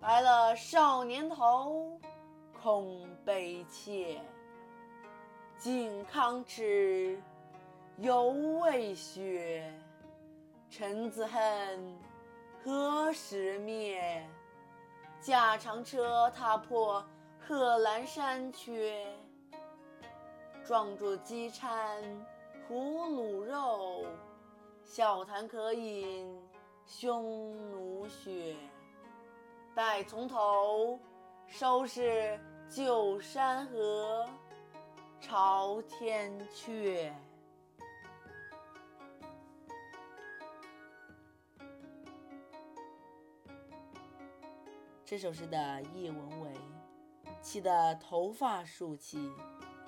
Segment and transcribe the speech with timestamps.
[0.00, 2.00] 白了少年头，
[2.62, 4.20] 空悲切。
[5.58, 7.20] 靖康耻，
[7.96, 8.26] 犹
[8.60, 9.72] 未雪。
[10.70, 11.98] 臣子恨，
[12.62, 14.24] 何时灭？
[15.20, 17.04] 驾长车踏破
[17.40, 19.04] 贺兰山缺。
[20.64, 22.04] 壮志饥餐
[22.68, 24.04] 胡虏肉，
[24.84, 26.40] 笑谈渴饮
[26.86, 28.54] 匈奴血。
[29.78, 30.98] 待从头
[31.46, 32.36] 收拾
[32.68, 34.28] 旧山河。
[35.20, 37.12] 朝天阙。
[45.04, 46.52] 这首诗的译文为：
[47.40, 49.30] 气得头发竖起，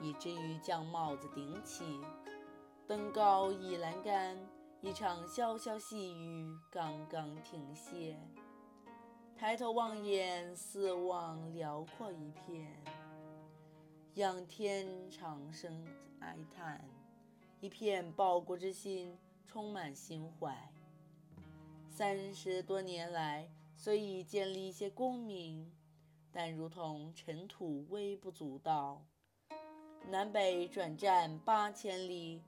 [0.00, 2.00] 以至于将帽子顶起。
[2.86, 4.38] 登高倚栏杆，
[4.80, 8.16] 一场潇潇细雨刚刚停歇。
[9.36, 12.72] 抬头望眼，四望辽阔一片。
[14.14, 15.84] 仰天长声
[16.20, 16.84] 哀叹，
[17.60, 20.56] 一片报国之心充满心怀。
[21.88, 25.72] 三十多年来，虽已建立一些功名，
[26.30, 29.02] 但如同尘土，微不足道。
[30.08, 32.42] 南北转战八千里，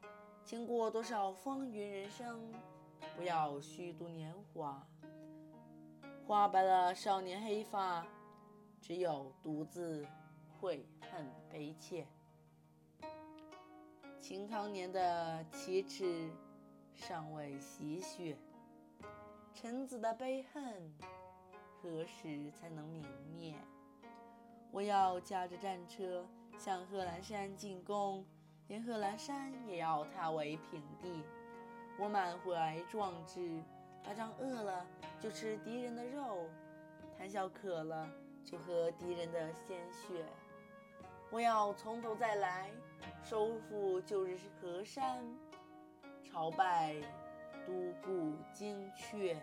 [0.45, 2.53] 经过多少风云人生？
[3.17, 4.87] 不要虚度年华，
[6.27, 8.07] 花白了少年黑发，
[8.81, 10.07] 只有独自。
[10.61, 12.07] 悔恨悲切，
[14.19, 16.31] 秦康年的奇耻
[16.95, 18.39] 尚未洗雪，
[19.53, 20.91] 臣子的悲恨
[21.83, 23.05] 何时才能泯
[23.37, 23.55] 灭？
[24.71, 26.27] 我要驾着战车
[26.57, 28.25] 向贺兰山进攻，
[28.69, 31.23] 连贺兰山也要踏为平地。
[31.99, 33.63] 我满怀壮志，
[34.05, 34.87] 打仗饿了
[35.19, 36.49] 就吃敌人的肉，
[37.17, 38.07] 谈笑渴了
[38.45, 40.27] 就喝敌人的鲜血。
[41.31, 42.71] 我要从头再来，
[43.23, 45.25] 收复旧日河山，
[46.23, 46.95] 朝拜
[47.67, 47.73] 都
[48.05, 49.37] 固精阙。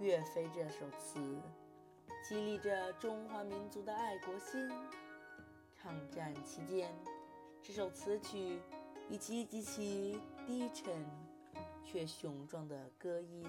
[0.00, 1.20] 岳飞这首词，
[2.28, 4.68] 激励着中华民族的爱国心。
[5.80, 6.92] 抗战期间。
[7.62, 8.60] 这首词曲
[9.08, 10.92] 以其极其低沉
[11.84, 13.46] 却雄壮的歌音，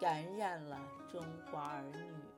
[0.00, 2.35] 感染了中华儿女。